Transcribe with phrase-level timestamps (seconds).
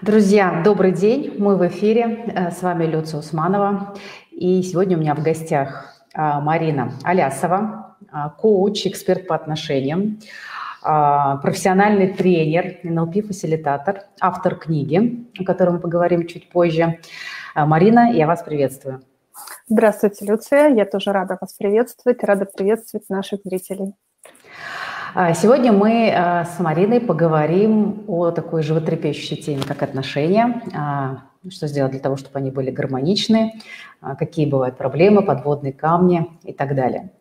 [0.00, 1.34] Друзья, добрый день.
[1.38, 2.24] Мы в эфире.
[2.32, 3.96] Э, с вами Люция Усманова.
[4.30, 10.20] И сегодня у меня в гостях а, Марина Алясова, а, коуч, эксперт по отношениям,
[10.84, 17.00] а, профессиональный тренер, НЛП-фасилитатор, автор книги, о которой мы поговорим чуть позже.
[17.56, 19.02] Марина, я вас приветствую.
[19.66, 20.68] Здравствуйте, Люция.
[20.68, 23.94] Я тоже рада вас приветствовать, рада приветствовать наших зрителей.
[25.14, 30.62] А, сегодня мы а, с Мариной поговорим о такой животрепещущей теме, как отношения.
[30.76, 33.60] А, что сделать для того, чтобы они были гармоничны,
[34.18, 37.12] какие бывают проблемы, подводные камни и так далее.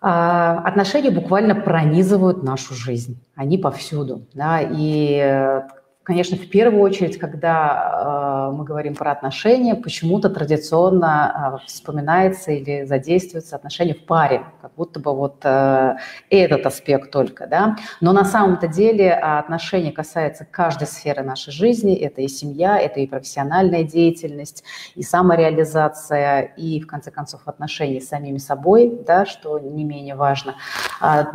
[0.00, 3.20] Отношения буквально пронизывают нашу жизнь.
[3.34, 4.26] Они повсюду.
[4.32, 5.62] Да, и э,
[6.06, 12.84] Конечно, в первую очередь, когда э, мы говорим про отношения, почему-то традиционно э, вспоминается или
[12.84, 15.96] задействуется отношения в паре, как будто бы вот э,
[16.30, 17.74] этот аспект только, да.
[18.00, 21.96] Но на самом-то деле отношения касаются каждой сферы нашей жизни.
[21.96, 24.62] Это и семья, это и профессиональная деятельность,
[24.94, 30.54] и самореализация, и в конце концов отношения с самими собой, да, что не менее важно.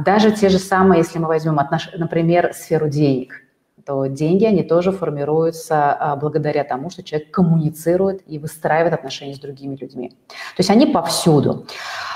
[0.06, 1.90] Даже те же самые, если мы возьмем, отнош...
[1.94, 3.34] например, сферу денег–
[3.92, 9.39] то деньги, они тоже формируются а, благодаря тому, что человек коммуницирует и выстраивает отношения с
[9.39, 10.11] другими людьми.
[10.30, 11.66] То есть они повсюду.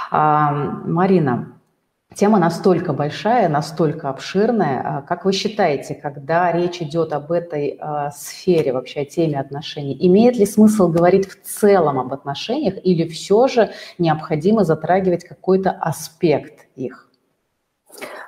[0.09, 1.51] А, Марина,
[2.13, 4.81] Тема настолько большая, настолько обширная.
[4.85, 7.77] А, как вы считаете, когда речь идет об этой
[8.15, 13.47] сфере, вообще о теме отношений, имеет ли смысл говорить в целом об отношениях или все
[13.47, 17.09] же необходимо затрагивать какой-то аспект их?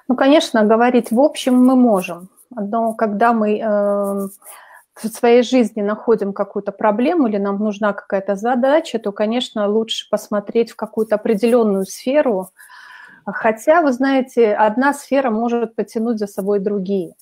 [0.09, 2.27] Ну, конечно, говорить в общем мы можем.
[2.49, 8.99] Но когда мы э, в своей жизни находим какую-то проблему или нам нужна какая-то задача,
[8.99, 12.49] то, конечно, лучше посмотреть в какую-то определенную сферу.
[13.25, 17.13] Хотя, вы знаете, одна сфера может потянуть за собой другие.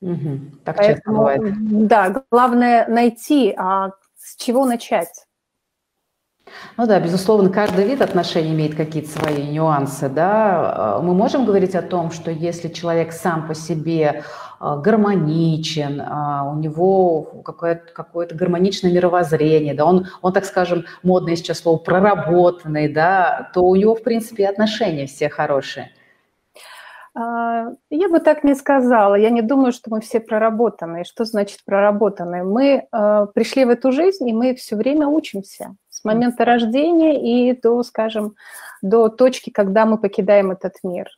[0.00, 0.40] Угу.
[0.64, 1.86] Так Поэтому, часто бывает.
[1.88, 5.27] Да, главное найти, а с чего начать.
[6.76, 11.00] Ну да, безусловно, каждый вид отношений имеет какие-то свои нюансы, да.
[11.02, 14.24] Мы можем говорить о том, что если человек сам по себе
[14.60, 21.36] а, гармоничен, а, у него какое-то, какое-то гармоничное мировоззрение, да, он, он, так скажем, модное
[21.36, 25.92] сейчас слово, проработанный, да, то у него, в принципе, отношения все хорошие.
[27.14, 29.14] А, я бы так не сказала.
[29.14, 31.04] Я не думаю, что мы все проработанные.
[31.04, 32.42] Что значит проработанные?
[32.42, 32.86] Мы
[33.34, 35.76] пришли в эту жизнь, и мы все время учимся.
[35.98, 38.36] С момента рождения и до, скажем,
[38.82, 41.08] до точки, когда мы покидаем этот мир.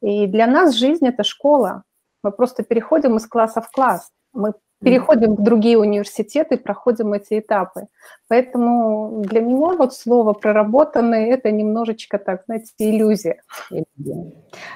[0.00, 1.82] И для нас жизнь– это школа.
[2.22, 4.10] Мы просто переходим из класса в класс.
[4.32, 7.86] Мы переходим в другие университеты, проходим эти этапы.
[8.28, 13.42] Поэтому для меня вот слово «проработанный»– это немножечко так, знаете, иллюзия.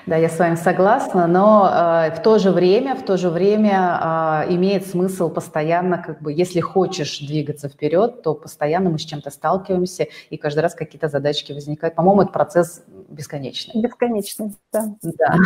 [0.06, 4.44] Да, я с вами согласна, но э, в то же время, в то же время
[4.49, 9.31] э, имеет смысл постоянно, как бы, если хочешь двигаться вперед, то постоянно мы с чем-то
[9.31, 11.94] сталкиваемся, и каждый раз какие-то задачки возникают.
[11.94, 13.81] По-моему, этот процесс бесконечный.
[13.81, 14.84] Бесконечный, да.
[15.03, 15.37] Да.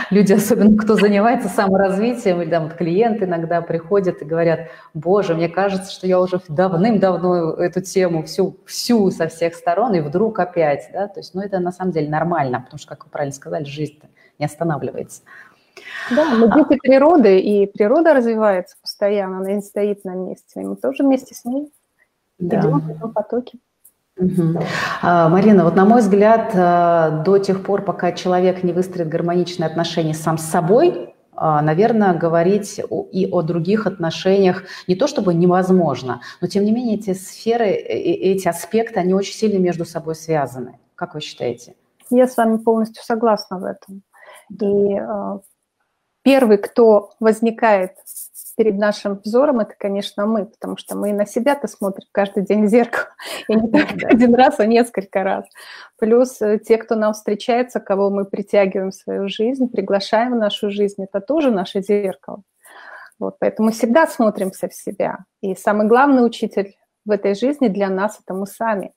[0.10, 5.48] Люди, особенно кто занимается саморазвитием, или там вот клиенты иногда приходят и говорят, боже, мне
[5.48, 10.90] кажется, что я уже давным-давно эту тему всю, всю со всех сторон, и вдруг опять,
[10.92, 13.64] да, то есть, ну, это на самом деле нормально, потому что, как вы правильно сказали,
[13.64, 13.98] жизнь
[14.38, 15.22] не останавливается.
[16.10, 20.76] Да, мы дети природы, и природа развивается постоянно, она не стоит на месте, и мы
[20.76, 21.72] тоже вместе с ней
[22.38, 22.60] да.
[22.60, 23.58] идем в этом потоке.
[24.18, 24.60] Угу.
[25.02, 30.14] Марина, вот на мой взгляд, а, до тех пор, пока человек не выстроит гармоничные отношения
[30.14, 32.80] сам с собой, а, наверное, говорить
[33.12, 37.76] и о других отношениях не то чтобы невозможно, но тем не менее эти сферы, э,
[37.76, 40.80] э, эти аспекты, они очень сильно между собой связаны.
[40.96, 41.76] Как вы считаете?
[42.10, 44.02] Я с вами полностью согласна в этом.
[44.50, 45.38] И э,
[46.22, 47.92] первый, кто возникает
[48.58, 52.68] перед нашим взором, это, конечно, мы, потому что мы на себя-то смотрим каждый день в
[52.68, 53.06] зеркало,
[53.48, 55.44] и не только один раз, а несколько раз.
[55.96, 60.70] Плюс э, те, кто нам встречается, кого мы притягиваем в свою жизнь, приглашаем в нашу
[60.70, 62.42] жизнь, это тоже наше зеркало.
[63.20, 65.18] Вот, поэтому всегда смотримся в себя.
[65.40, 66.74] И самый главный учитель
[67.04, 68.92] в этой жизни для нас– это мы сами.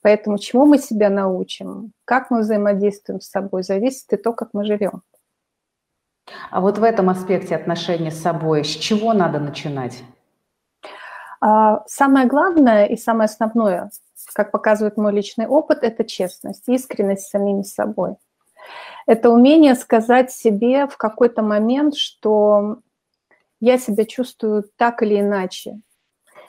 [0.00, 4.64] Поэтому чему мы себя научим, как мы взаимодействуем с собой, зависит и то, как мы
[4.64, 5.02] живем.
[6.50, 10.02] А вот в этом аспекте отношения с собой, с чего надо начинать?
[11.40, 13.90] А, самое главное и самое основное,
[14.34, 18.16] как показывает мой личный опыт, это честность, искренность с самим собой.
[19.06, 22.78] Это умение сказать себе в какой-то момент, что
[23.60, 25.80] я себя чувствую так или иначе.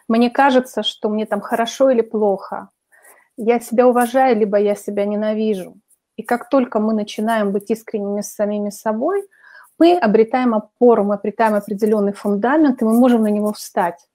[0.07, 2.69] Мне кажется, что мне там хорошо или плохо.
[3.37, 5.75] Я себя уважаю, либо я себя ненавижу.
[6.17, 9.27] И как только мы начинаем быть искренними с самими собой–
[9.79, 14.05] мы обретаем опору, мы обретаем определенный фундамент, и мы можем на него встать.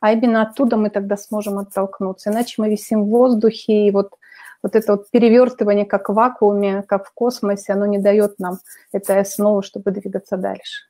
[0.00, 2.30] А именно оттуда мы тогда сможем оттолкнуться.
[2.30, 4.10] Иначе мы висим в воздухе, и вот,
[4.62, 8.58] вот это вот перевертывание, как в вакууме, как в космосе, оно не дает нам
[8.92, 10.84] этой основы, чтобы двигаться дальше.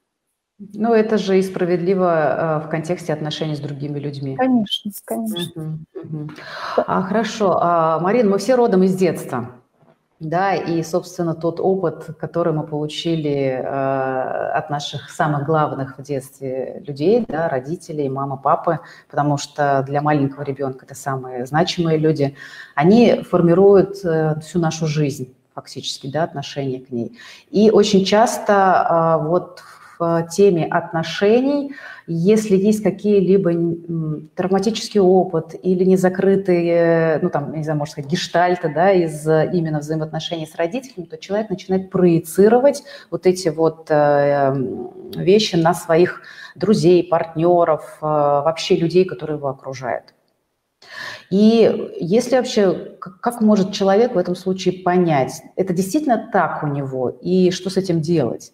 [0.58, 4.36] Ну, это же и справедливо э, в контексте отношений с другими людьми.
[4.36, 5.78] Конечно, конечно.
[5.94, 6.30] Угу, угу.
[6.76, 7.58] А, хорошо.
[7.60, 9.50] А, Марин, мы все родом из детства.
[10.24, 16.82] Да, и, собственно, тот опыт, который мы получили э, от наших самых главных в детстве
[16.86, 18.80] людей, да, родителей, мамы, папы,
[19.10, 22.36] потому что для маленького ребенка это самые значимые люди,
[22.74, 27.18] они формируют э, всю нашу жизнь фактически, да, отношение к ней.
[27.50, 29.73] И очень часто э, вот в
[30.30, 31.74] теме отношений,
[32.06, 33.52] если есть какие-либо
[34.34, 40.46] травматический опыт или незакрытые, ну там, не знаю, можно сказать, гештальты, да, из именно взаимоотношений
[40.46, 44.54] с родителями, то человек начинает проецировать вот эти вот э,
[45.16, 46.22] вещи на своих
[46.54, 50.14] друзей, партнеров, э, вообще людей, которые его окружают.
[51.30, 57.08] И если вообще, как может человек в этом случае понять, это действительно так у него,
[57.08, 58.52] и что с этим делать?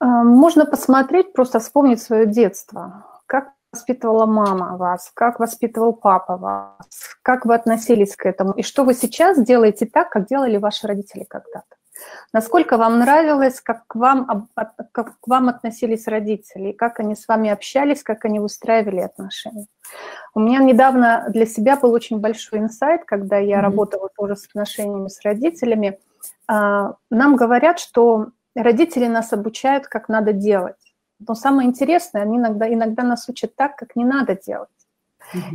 [0.00, 3.04] А, можно посмотреть, просто вспомнить свое детство.
[3.26, 6.88] Как воспитывала мама вас, как воспитывал папа вас,
[7.22, 11.24] как вы относились к этому, и что вы сейчас делаете так, как делали ваши родители
[11.24, 11.76] когда-то.
[12.32, 14.48] Насколько вам нравилось, как к вам,
[14.92, 19.66] как к вам относились родители, как они с вами общались, как они выстраивали отношения.
[20.34, 23.62] У меня недавно для себя был очень большой инсайт, когда я mm-hmm.
[23.62, 25.98] работала тоже с отношениями с родителями.
[26.48, 30.76] А, нам говорят, что родители нас обучают, как надо делать.
[31.26, 34.68] Но самое интересное, они иногда, иногда нас учат так, как не надо делать.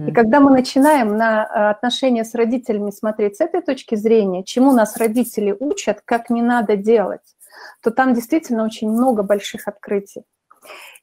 [0.08, 4.72] И когда мы начинаем на э, отношения с родителями смотреть с этой точки зрения, чему
[4.72, 7.36] нас родители учат, как не надо делать,
[7.82, 10.24] то там действительно очень много больших открытий.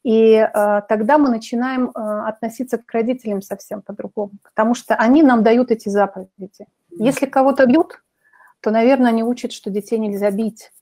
[0.02, 5.42] И э, тогда мы начинаем э, относиться к родителям совсем по-другому, потому что они нам
[5.42, 6.66] дают эти заповеди.
[6.90, 8.02] Если кого-то бьют,
[8.60, 10.72] то, наверное, они учат, что детей нельзя бить.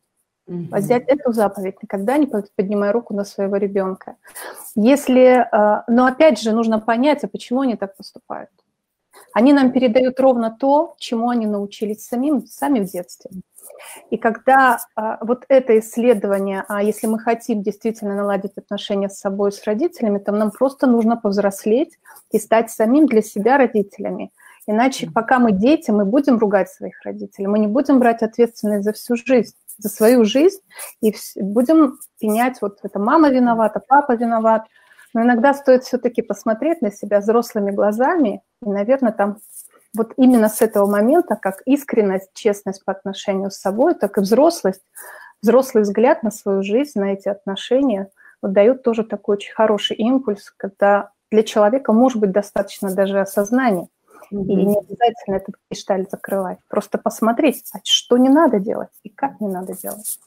[0.50, 0.76] Угу.
[0.76, 4.16] Взять эту заповедь, никогда не поднимая руку на своего ребенка.
[4.74, 8.50] Если, э, но опять же, нужно понять, а почему они так поступают.
[9.32, 13.30] Они нам передают ровно то, чему они научились самим, сами в детстве.
[14.10, 19.52] И когда а, вот это исследование, а если мы хотим действительно наладить отношения с собой,
[19.52, 21.98] с родителями, то нам просто нужно повзрослеть
[22.32, 24.32] и стать самим для себя родителями.
[24.66, 28.92] Иначе, пока мы дети, мы будем ругать своих родителей, мы не будем брать ответственность за
[28.92, 30.60] всю жизнь за свою жизнь
[31.00, 34.66] и будем пенять, вот это мама виновата, папа виноват.
[35.12, 39.38] Но иногда стоит все-таки посмотреть на себя взрослыми глазами, и, наверное, там
[39.96, 44.82] вот именно с этого момента, как искренность, честность по отношению с собой, так и взрослость,
[45.42, 48.08] взрослый взгляд на свою жизнь, на эти отношения,
[48.40, 53.88] вот дают тоже такой очень хороший импульс, когда для человека может быть достаточно даже осознания–
[54.32, 54.44] Mm-hmm.
[54.46, 56.58] И не обязательно этот гештальт закрывать.
[56.68, 60.18] Просто посмотреть, а что не надо делать и как не надо делать.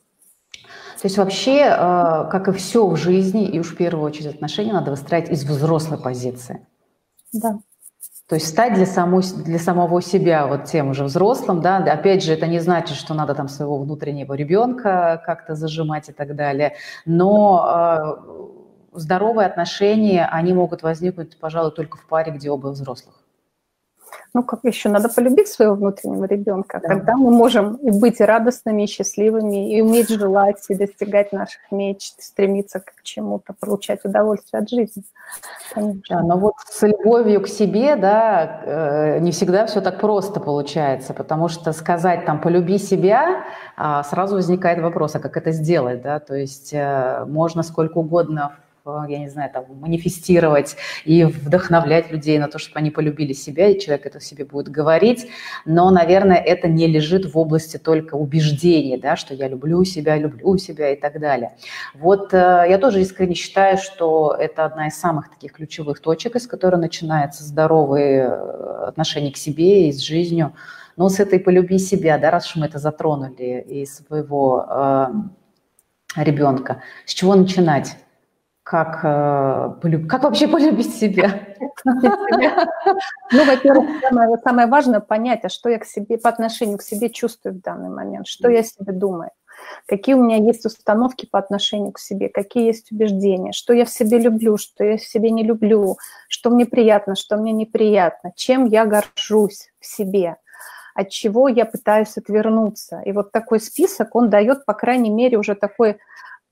[1.01, 4.73] То есть вообще, э, как и все в жизни, и уж в первую очередь отношения
[4.73, 6.65] надо выстраивать из взрослой позиции.
[7.31, 7.59] Да.
[8.27, 12.33] То есть стать для, само, для самого себя вот тем уже взрослым, да, опять же,
[12.33, 16.75] это не значит, что надо там своего внутреннего ребенка как-то зажимать и так далее,
[17.05, 17.67] но
[18.93, 23.22] э, здоровые отношения, они могут возникнуть, пожалуй, только в паре, где оба взрослых
[24.33, 26.87] ну, как еще надо полюбить своего внутреннего ребенка, да.
[26.87, 32.21] когда мы можем и быть радостными, и счастливыми, и уметь желать, и достигать наших мечт,
[32.21, 35.03] стремиться к чему-то, получать удовольствие от жизни.
[35.73, 36.03] Конечно.
[36.09, 41.13] Да, но вот с любовью к себе, да, э, не всегда все так просто получается,
[41.13, 43.43] потому что сказать там «полюби себя»,
[43.75, 48.55] а, сразу возникает вопрос, а как это сделать, да, то есть э, можно сколько угодно
[48.85, 50.75] я не знаю, там, манифестировать
[51.05, 55.29] и вдохновлять людей на то, чтобы они полюбили себя, и человек это себе будет говорить.
[55.65, 60.57] Но, наверное, это не лежит в области только убеждений, да, что я люблю себя, люблю
[60.57, 61.55] себя и так далее.
[61.93, 66.45] Вот э, я тоже искренне считаю, что это одна из самых таких ключевых точек, из
[66.45, 70.53] которой начинается здоровые э, отношения к себе и с жизнью.
[70.97, 75.07] Но с этой полюби себя, да, раз уж мы это затронули и своего э,
[76.17, 77.95] ребенка, с чего начинать?
[78.63, 80.07] Как, э, полюб...
[80.07, 81.39] как вообще полюбить себя?
[81.85, 87.09] Ну, во-первых, самое, самое важное понять, а что я к себе по отношению к себе
[87.09, 89.31] чувствую в данный момент, что я себе думаю,
[89.87, 93.89] какие у меня есть установки по отношению к себе, какие есть убеждения, что я в
[93.89, 95.97] себе люблю, что я в себе не люблю,
[96.29, 100.37] что мне приятно, что мне неприятно, чем я горжусь в себе.
[100.95, 103.01] от чего я пытаюсь отвернуться.
[103.05, 105.97] И вот такой список, он дает, по крайней мере, уже такой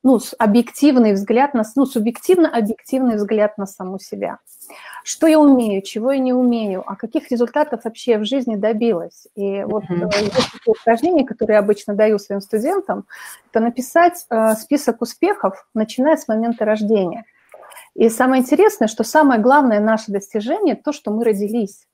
[0.03, 4.39] ну, объективный взгляд на, ну, субъективно-объективный взгляд на саму себя.
[5.03, 9.27] Что я умею, чего я не умею, а каких результатов вообще в жизни добилась.
[9.35, 10.19] И вот mm-hmm.
[10.21, 13.05] есть такое упражнение, которое я обычно даю своим студентам,
[13.49, 17.25] это написать э, список успехов, начиная с момента рождения.
[17.95, 21.87] И самое интересное, что самое главное наше достижение– то, что мы родились.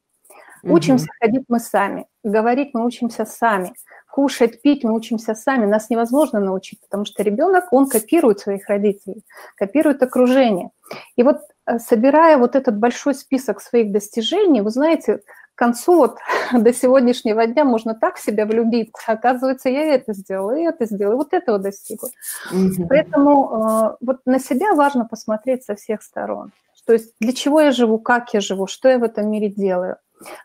[0.63, 3.73] Учимся ходить мы сами, говорить мы учимся сами,
[4.17, 5.67] кушать, пить мы учимся сами.
[5.67, 9.24] Нас невозможно научить, потому что ребенок, он копирует своих родителей,
[9.55, 10.71] копирует окружение.
[11.17, 16.17] И вот э, собирая вот этот большой список своих достижений, вы знаете, к концу вот
[16.51, 19.03] до сегодняшнего дня можно так в себя влюбиться.
[19.05, 22.09] Оказывается, я это сделала, и это сделала, и вот этого достигла.
[22.51, 22.88] Mm-hmm.
[22.89, 26.51] Поэтому э, вот на себя важно посмотреть со всех сторон.
[26.88, 29.97] То есть для чего я живу, как я живу, что я в этом мире делаю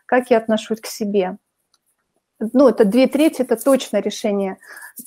[0.05, 1.37] как я отношусь к себе.
[2.39, 4.57] Ну, это две трети, это точно решение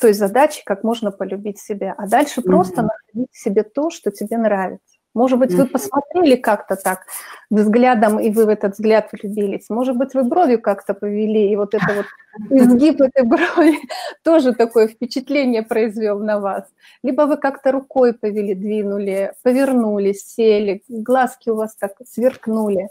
[0.01, 1.95] той задачи, как можно полюбить себя.
[1.97, 2.45] А дальше mm-hmm.
[2.45, 4.97] просто находить в себе то, что тебе нравится.
[5.17, 7.07] Может быть, вы посмотрели как-то так
[7.49, 9.71] взглядом, и вы в этот взгляд влюбились.
[9.71, 12.07] Может быть, вы бровью как-то повели, и вот это вот
[12.51, 13.79] изгиб этой брови
[14.23, 16.65] тоже такое впечатление произвел на вас.
[17.03, 22.89] Либо вы как-то рукой повели, двинули, повернулись, сели, глазки у вас так сверкнули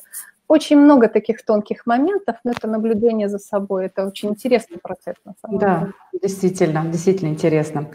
[0.48, 3.88] очень много таких тонких моментов, но это наблюдение за собой.
[3.88, 5.94] Это очень интересный процесс на самом да, деле.
[6.14, 7.90] Да, действительно, действительно интересно.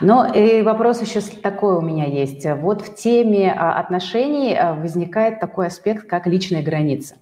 [0.00, 2.46] Но и вопрос еще такой у меня есть.
[2.60, 7.16] Вот в теме а, отношений а, возникает такой аспект, как личные границы.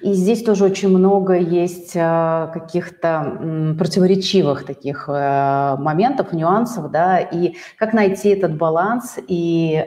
[0.00, 7.56] И здесь тоже очень много есть а, каких-то противоречивых таких э, моментов, нюансов, да, и
[7.76, 9.84] как найти этот баланс и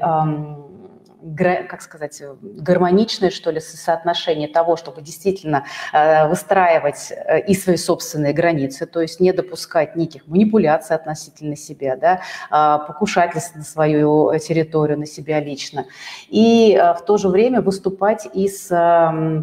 [1.69, 7.77] как сказать, э, гармоничное, что ли, соотношение того, чтобы действительно э, выстраивать э, и свои
[7.77, 14.37] собственные границы, то есть не допускать неких манипуляций относительно себя, да, а, покушательств на свою
[14.39, 15.85] территорию, на себя лично.
[16.29, 18.69] И в то же время выступать и с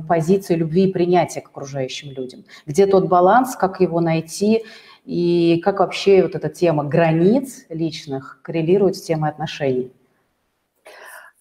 [0.08, 2.44] позиции любви и принятия к окружающим людям.
[2.66, 4.64] Где тот баланс, как его найти,
[5.04, 9.92] и как вообще вот эта тема границ личных коррелирует с темой отношений?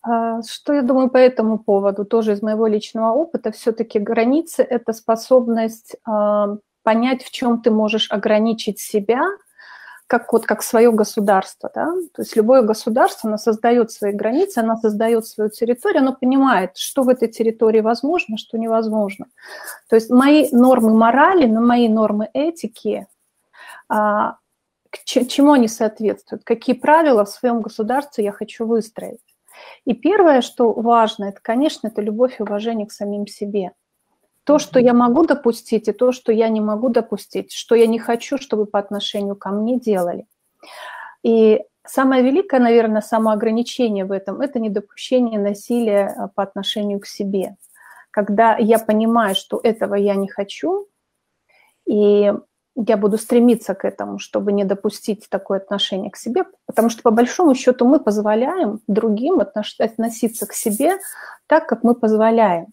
[0.07, 4.93] А, что я думаю по этому поводу, тоже из моего личного опыта, все-таки границы– это
[4.93, 9.21] способность а, понять, в чем ты можешь ограничить себя,
[10.07, 14.77] как вот как свое государство, да, то есть любое государство, оно создает свои границы, оно
[14.77, 19.25] создает свою территорию, оно понимает, что в этой территории возможно, что невозможно.
[19.89, 23.07] То есть мои нормы морали, но мои нормы этики,
[23.89, 24.37] а,
[24.89, 29.19] к чему они соответствуют, какие правила в своем государстве я хочу выстроить.
[29.85, 33.71] И первое, что важно, это, конечно, это любовь и уважение к самим себе.
[34.43, 37.99] То, что я могу допустить, и то, что я не могу допустить, что я не
[37.99, 40.25] хочу, чтобы по отношению ко мне делали.
[41.23, 47.57] И самое великое, наверное, самоограничение в этом– это недопущение насилия а, по отношению к себе.
[48.11, 50.87] Когда я понимаю, что этого я не хочу,
[51.85, 52.33] и
[52.85, 57.11] я буду стремиться к этому, чтобы не допустить такое отношение к себе, потому что по
[57.11, 60.97] большому счету мы позволяем другим относиться к себе
[61.47, 62.67] так, как мы позволяем.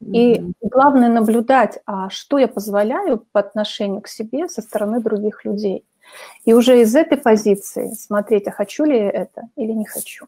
[0.00, 0.52] И mm-hmm.
[0.62, 5.84] главное наблюдать, а что я позволяю по отношению к себе со стороны других людей.
[6.44, 10.26] И уже из этой позиции смотреть, а хочу ли я это или не хочу.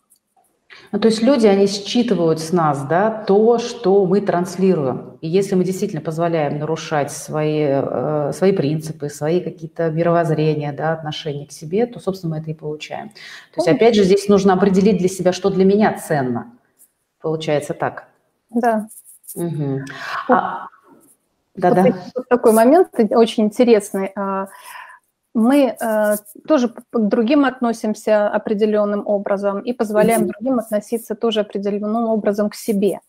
[0.93, 5.19] Ну, то есть люди, они считывают с нас да, то, что мы транслируем.
[5.21, 11.47] И если мы действительно позволяем нарушать свои, э, свои принципы, свои какие-то мировоззрения, да, отношения
[11.47, 13.09] к себе, то, собственно, мы это и получаем.
[13.55, 16.53] То есть, опять же, здесь нужно определить для себя, что для меня ценно.
[17.21, 18.07] Получается так.
[18.51, 18.87] Да.
[19.35, 19.81] Угу.
[20.29, 20.69] А,
[21.55, 21.87] да-да.
[22.15, 24.13] Вот такой момент очень интересный.
[25.35, 32.49] Мы э, тоже к другим относимся определенным образом и позволяем другим относиться тоже определенным образом
[32.51, 33.01] к себе.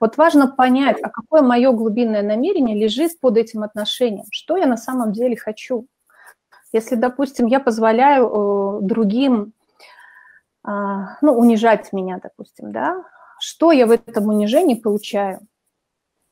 [0.00, 4.78] Вот важно понять, а какое мое глубинное намерение лежит под этим отношением, что я на
[4.78, 5.86] самом деле хочу.
[6.72, 9.52] Если, допустим, я позволяю э, другим,
[10.66, 10.70] э,
[11.20, 13.04] ну, унижать меня, допустим, да,
[13.38, 15.40] что я в этом унижении получаю?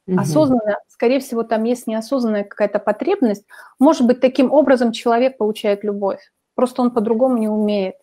[0.07, 0.21] Угу.
[0.21, 3.45] Осознанно, скорее всего, там есть неосознанная какая-то потребность.
[3.79, 6.33] Может быть, таким образом человек получает любовь.
[6.55, 7.95] Просто он по-другому не умеет.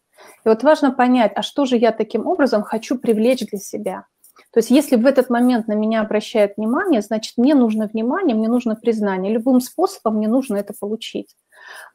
[0.46, 4.06] И вот важно понять, а что же я таким образом хочу привлечь для себя.
[4.52, 8.48] То есть если в этот момент на меня обращают внимание, значит, мне нужно внимание, мне
[8.48, 9.32] нужно признание.
[9.32, 11.36] Любым способом мне нужно это получить.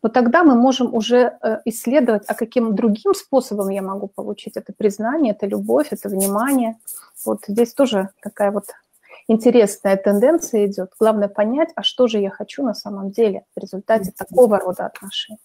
[0.02, 4.73] Но тогда мы можем уже э, исследовать, а каким другим способом я могу получить это
[4.73, 6.76] признание, это любовь, это внимание.
[7.25, 8.66] Вот здесь тоже такая вот
[9.28, 10.90] интересная тенденция идет.
[10.99, 15.38] Главное понять, а что же я хочу на самом деле в результате такого рода отношений.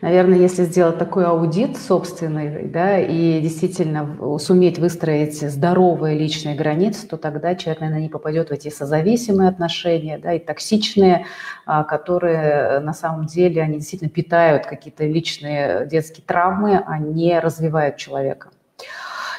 [0.00, 7.16] Наверное, если сделать такой аудит собственный, да, и действительно суметь выстроить здоровые личные границы, то
[7.16, 11.26] тогда человек, наверное, не попадет в эти созависимые отношения, да, и токсичные,
[11.66, 17.96] а, которые на самом деле, они действительно питают какие-то личные детские травмы, а не развивают
[17.96, 18.50] человека.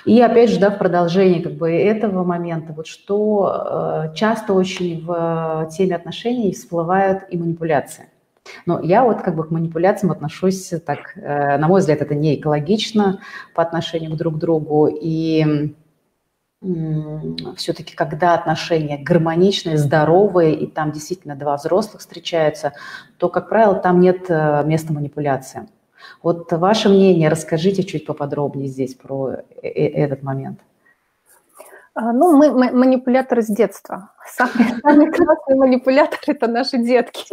[0.05, 5.03] И опять же, да, в продолжении как бы этого момента, вот что э, часто очень
[5.03, 8.09] в теме отношений всплывают и манипуляции.
[8.67, 12.35] Но я вот как бы к манипуляциям отношусь так, э, на мой взгляд, это не
[12.35, 13.19] экологично
[13.55, 14.87] по отношению друг к другу.
[14.87, 15.73] И
[17.57, 22.73] все-таки, когда отношения гармоничные, здоровые, и там действительно два взрослых встречаются,
[23.17, 25.67] то, как правило, там нет э, места манипуляциям.
[26.23, 30.59] Вот ваше мнение, расскажите чуть поподробнее здесь про э, этот момент.
[31.97, 34.11] А, ну, мы, манипуляторы с детства.
[34.27, 37.25] Самые, самые классные манипуляторы– это наши детки.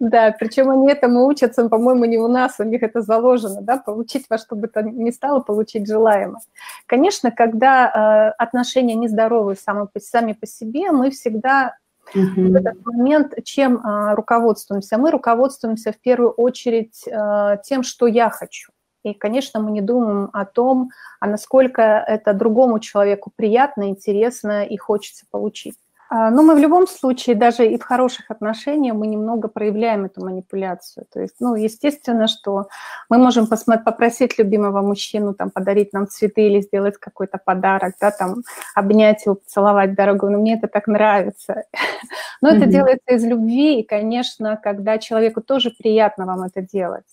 [0.00, 4.24] Да, причем они этому учатся, по-моему, не у нас, у них это заложено, да, получить
[4.30, 6.40] во что бы то ни стало, получить желаемое.
[6.86, 11.76] Конечно, когда э, отношения нездоровые сами, сами по себе, мы всегда
[12.14, 12.50] Uh-huh.
[12.50, 14.98] В этот момент чем а, руководствуемся?
[14.98, 18.72] Мы руководствуемся в первую очередь а, тем, что я хочу.
[19.04, 24.76] И, конечно, мы не думаем о том, а насколько это другому человеку приятно, интересно и
[24.76, 25.76] хочется получить.
[26.16, 30.24] А, но мы в любом случае, даже и в хороших отношениях, мы немного проявляем эту
[30.24, 31.06] манипуляцию.
[31.12, 32.68] То есть, ну, естественно, что
[33.10, 38.44] мы можем попросить любимого мужчину там, подарить нам цветы или сделать какой-то подарок, да, там,
[38.76, 41.64] обнять его, поцеловать дорогу, но мне это так нравится.
[42.40, 47.04] Но это делается из любви, и, конечно, когда человеку тоже приятно вам это делать.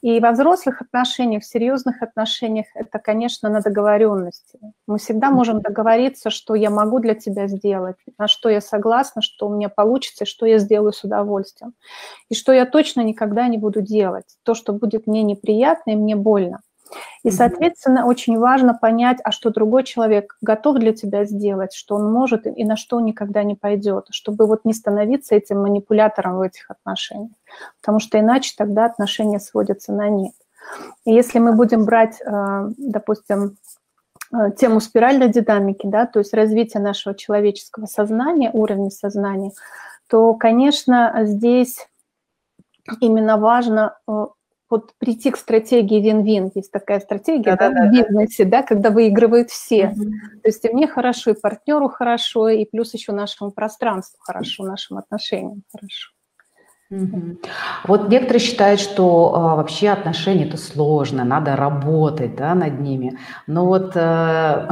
[0.00, 4.60] И во взрослых отношениях, в серьезных отношениях это, конечно, на договоренности.
[4.86, 9.48] Мы всегда можем договориться, что я могу для тебя сделать, на что я согласна, что
[9.48, 11.74] у меня получится, что я сделаю с удовольствием.
[12.30, 14.26] И что я точно никогда не буду делать.
[14.44, 16.60] То, что будет мне неприятно и мне больно.
[17.22, 22.12] И, соответственно, очень важно понять, а что другой человек готов для тебя сделать, что он
[22.12, 26.42] может и на что он никогда не пойдет, чтобы вот не становиться этим манипулятором в
[26.42, 27.32] этих отношениях,
[27.80, 30.34] потому что иначе тогда отношения сводятся на нет.
[31.04, 33.56] И если мы будем брать, э, допустим,
[34.32, 39.52] э, тему спиральной динамики, да, то есть развитие нашего человеческого сознания, уровня сознания,
[40.08, 41.88] то, конечно, здесь
[43.00, 44.26] именно важно э,
[44.70, 46.50] вот прийти к стратегии вин-вин.
[46.54, 49.84] Есть такая стратегия да, да, да, в бизнесе, да, когда выигрывают все.
[49.84, 50.40] Mm-hmm.
[50.42, 54.98] То есть и мне хорошо, и партнеру хорошо, и плюс еще нашему пространству хорошо, нашим
[54.98, 56.10] отношениям хорошо.
[56.90, 63.18] Вот некоторые считают, что а, вообще отношения это сложно, надо работать да, над ними.
[63.46, 63.98] Но вот э,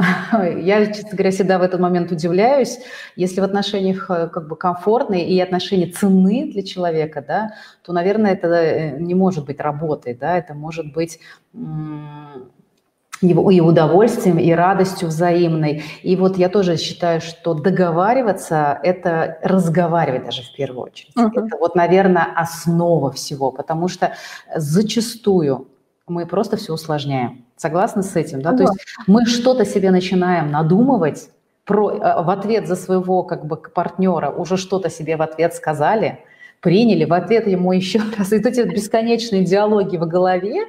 [0.63, 2.79] я, честно говоря, всегда в этот момент удивляюсь,
[3.15, 7.53] если в отношениях э, как бы комфортно и отношения ценны для человека, да,
[7.83, 11.19] то, наверное, это э, не может быть работой, да, это может быть
[13.21, 15.83] его и удовольствием, и радостью взаимной.
[16.03, 21.15] И вот я тоже считаю, что договариваться– это разговаривать даже в первую очередь.
[21.17, 21.31] Uh-huh.
[21.33, 24.13] Это вот, наверное, основа всего, потому что
[24.55, 25.67] зачастую
[26.07, 27.45] мы просто все усложняем.
[27.55, 28.41] Согласны с этим?
[28.41, 28.51] Да?
[28.53, 28.57] Uh-huh.
[28.57, 28.75] То есть
[29.07, 31.29] мы что-то себе начинаем надумывать,
[31.67, 36.19] про, э, в ответ за своего как бы партнера уже что-то себе в ответ сказали,
[36.61, 38.31] приняли, в ответ ему еще раз.
[38.31, 40.65] И вот эти бесконечные диалоги в голове,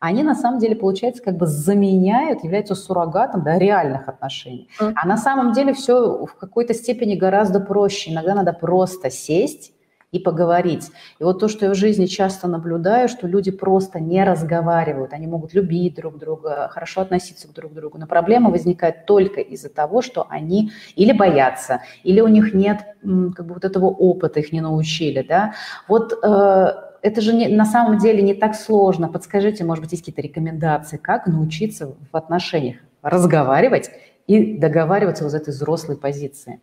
[0.00, 4.68] они на самом деле, получается, как бы заменяют, являются суррогатом да, реальных отношений.
[4.80, 4.92] Mm-hmm.
[4.94, 8.12] А на самом деле все в какой-то степени гораздо проще.
[8.12, 9.72] Иногда надо просто сесть
[10.10, 10.90] и поговорить.
[11.18, 15.26] И вот то, что я в жизни часто наблюдаю, что люди просто не разговаривают, они
[15.26, 20.00] могут любить друг друга, хорошо относиться к друг другу, но проблема возникает только из-за того,
[20.00, 24.60] что они или боятся, или у них нет как бы вот этого опыта, их не
[24.60, 25.52] научили, да.
[25.88, 29.08] Вот э, это же не, на самом деле не так сложно.
[29.08, 33.90] Подскажите, может быть, есть какие-то рекомендации, как научиться в отношениях разговаривать
[34.26, 36.60] и договариваться вот из этой взрослой позиции?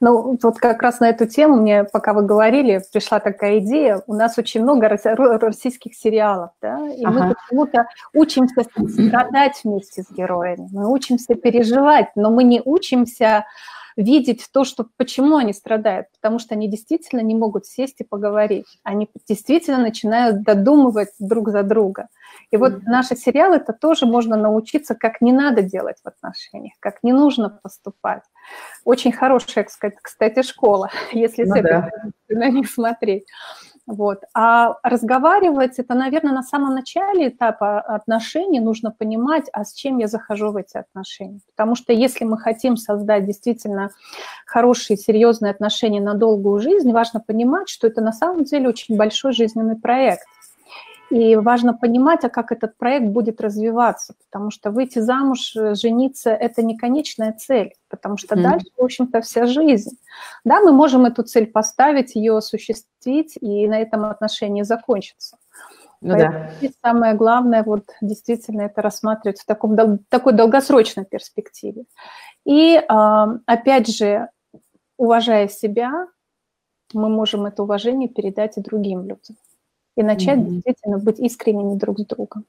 [0.00, 4.02] Ну, вот как раз на эту тему мне, пока вы говорили, пришла такая идея.
[4.06, 7.24] У нас очень много российских сериалов, да, и ага.
[7.24, 13.44] мы почему-то учимся страдать вместе с героями, мы учимся переживать, но мы не учимся
[13.98, 18.66] видеть то, что, почему они страдают, потому что они действительно не могут сесть и поговорить.
[18.84, 22.08] Они действительно начинают додумывать друг за друга.
[22.52, 22.82] И вот mm-hmm.
[22.86, 27.50] наши сериалы, это тоже можно научиться, как не надо делать в отношениях, как не нужно
[27.50, 28.22] поступать.
[28.84, 29.66] Очень хорошая,
[30.00, 31.90] кстати, школа, если ну, да.
[32.28, 33.26] на них смотреть.
[33.88, 34.18] Вот.
[34.34, 40.08] А разговаривать, это, наверное, на самом начале этапа отношений нужно понимать, а с чем я
[40.08, 41.40] захожу в эти отношения.
[41.56, 43.88] Потому что если мы хотим создать действительно
[44.44, 49.32] хорошие, серьезные отношения на долгую жизнь, важно понимать, что это на самом деле очень большой
[49.32, 50.24] жизненный проект.
[51.10, 56.30] И важно понимать, а как этот проект будет развиваться, потому что выйти замуж, э, жениться–
[56.30, 58.42] это не конечная цель, потому что mm.
[58.42, 59.96] дальше, в общем-то, вся жизнь.
[60.44, 65.38] Да, мы можем эту цель поставить, ее осуществить, и на этом отношении закончиться.
[66.00, 66.68] Ну Поэтому да.
[66.82, 71.86] самое главное вот действительно это рассматривать в таком, такой долгосрочной перспективе.
[72.44, 74.28] И опять же,
[74.96, 76.06] уважая себя,
[76.92, 79.36] мы можем это уважение передать и другим людям
[79.98, 80.48] и начать mm-hmm.
[80.48, 82.44] действительно быть искренними друг с другом.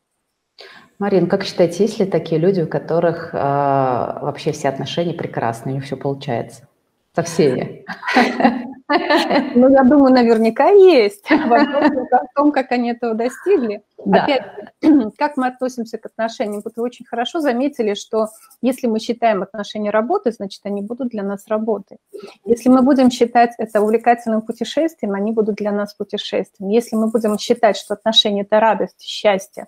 [0.99, 5.75] Марин, как считаете, есть ли такие люди, у которых э, вообще все отношения прекрасны, у
[5.75, 6.67] них все получается?
[7.15, 7.85] Со всеми?
[9.55, 11.29] Ну, я думаю, наверняка есть.
[11.29, 13.83] Вопрос о том, как они этого достигли.
[14.05, 14.23] Да.
[14.23, 14.43] Опять,
[15.17, 16.61] как мы относимся к отношениям?
[16.63, 18.27] Вот вы очень хорошо заметили, что
[18.61, 21.97] если мы считаем отношения работой, значит, они будут для нас работой.
[22.45, 26.69] Если мы будем считать это увлекательным путешествием, они будут для нас путешествием.
[26.69, 29.67] Если мы будем считать, что отношения– это радость, счастье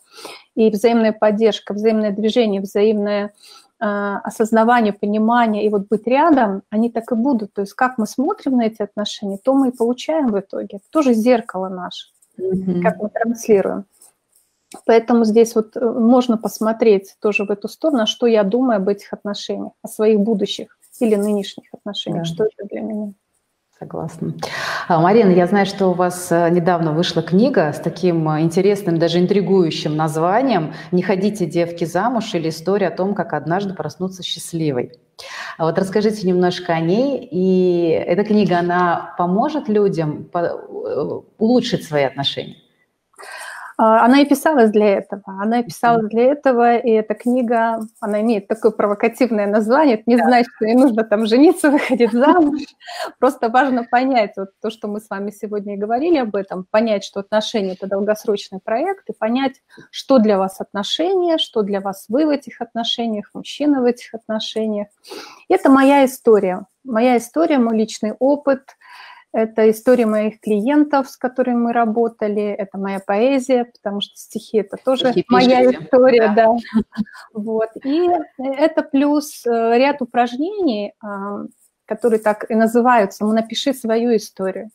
[0.56, 3.32] и взаимная поддержка, взаимное движение, взаимное а,
[3.82, 7.54] осознавание, понимание и вот быть рядом, они так и будут.
[7.54, 10.78] То есть как мы смотрим на эти отношения, то мы и получаем в итоге.
[10.78, 12.82] Это тоже зеркало наше, mm-hmm.
[12.82, 13.86] как мы транслируем.
[14.86, 19.12] Поэтому здесь вот э, можно посмотреть тоже в эту сторону, что я думаю об этих
[19.14, 22.26] отношениях, о своих будущих или нынешних отношениях, да.
[22.26, 23.14] что это для меня.
[23.82, 24.36] Согласна.
[24.88, 29.00] А, Марина, я знаю, что у вас э, недавно вышла книга с таким э, интересным,
[29.00, 34.92] даже интригующим названием «Не ходите, девки, замуж» или история о том, как однажды проснуться счастливой.
[35.58, 37.28] А вот расскажите немножко о ней.
[37.32, 40.30] И эта книга, она поможет людям
[41.40, 42.58] улучшить свои отношения?
[43.84, 45.24] А, она и писалась для этого.
[45.26, 49.96] Она и писалась для этого, и эта книга, она имеет такое провокативное название.
[49.96, 50.26] Это не да.
[50.26, 52.62] значит, что не нужно там жениться, выходить замуж.
[53.20, 57.04] Просто важно понять вот то, что мы с вами сегодня и говорили об этом, понять,
[57.04, 62.28] что отношения– это долгосрочный проект, и понять, что для вас отношения, что для вас вы
[62.28, 64.90] в этих отношениях, мужчина в этих отношениях.
[65.50, 66.68] Это моя история.
[66.84, 68.62] Моя история, мой личный опыт–
[69.34, 74.78] это история моих клиентов, с которыми мы работали, это моя поэзия, потому что стихи это
[74.78, 75.84] тоже стихи моя пишите.
[75.84, 76.48] история, да.
[76.48, 76.84] да.
[77.34, 77.70] Вот.
[77.84, 81.46] И это плюс э, ряд упражнений, а,
[81.86, 84.70] которые так и называются «Мы напиши свою историю».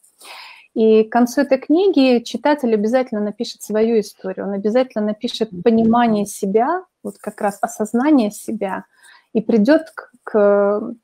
[0.74, 6.84] И к концу этой книги читатель обязательно напишет свою историю, он обязательно напишет понимание себя,
[7.02, 8.84] вот как раз осознание себя,
[9.32, 10.94] и придет к, к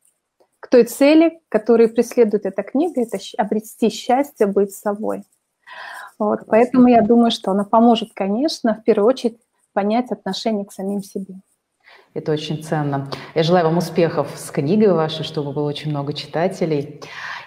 [0.62, 5.24] к той цели, которую преследует эта книга, это обрести счастье, быть собой.
[6.20, 9.38] Вот, поэтому я думаю, что она поможет, конечно, в первую очередь
[9.72, 11.34] понять отношение к самим себе.
[12.14, 13.10] Это очень ценно.
[13.34, 17.00] Я желаю вам успехов с книгой вашей, чтобы было очень много читателей.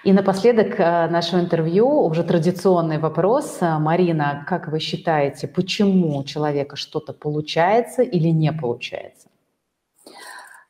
[0.04, 3.60] И напоследок э, нашего интервью уже традиционный вопрос.
[3.62, 9.30] Марина, как вы считаете, почему у человека что-то получается или не получается?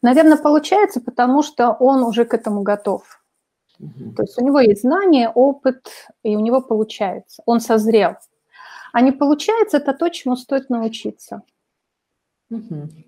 [0.06, 3.02] Наверное, получается, потому что он уже к этому готов.
[3.80, 4.14] Угу.
[4.16, 5.88] То есть у него есть знания, опыт,
[6.22, 7.42] и у него получается.
[7.48, 8.16] Он созрел.
[8.94, 11.42] А не получается, это то, чему стоит научиться.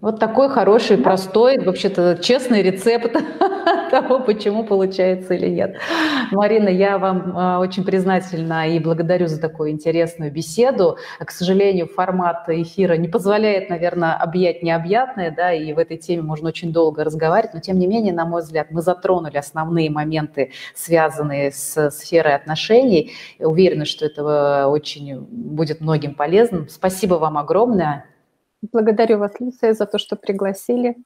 [0.01, 3.13] Вот такой хороший, простой, вообще-то честный рецепт
[3.91, 5.77] того, почему получается или нет.
[6.31, 10.97] Марина, я вам а, очень признательна и благодарю за такую интересную беседу.
[11.19, 16.49] К сожалению, формат эфира не позволяет, наверное, объять необъятное, да, и в этой теме можно
[16.49, 21.51] очень долго разговаривать, но тем не менее, на мой взгляд, мы затронули основные моменты, связанные
[21.51, 23.13] с сферой отношений.
[23.39, 26.67] Уверена, что это очень будет многим полезным.
[26.69, 28.05] Спасибо вам огромное.
[28.61, 30.97] Благодарю вас, Люция, за то, что пригласили.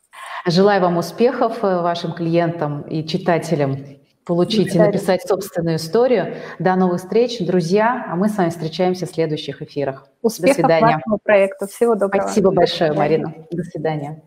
[0.46, 3.78] Желаю вам успехов э, вашим клиентам и читателям
[4.26, 4.84] получить Благодарю.
[4.84, 6.36] и написать собственную историю.
[6.60, 8.06] До новых встреч, друзья.
[8.10, 10.08] А мы с вами встречаемся в следующих эфирах.
[10.22, 10.96] Успехов До свидания.
[10.96, 11.68] вашему проекту.
[11.68, 12.24] Всего доброго.
[12.24, 13.34] Спасибо большое, Марина.
[13.52, 14.22] До свидания.